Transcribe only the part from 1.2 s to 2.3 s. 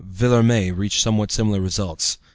similar results.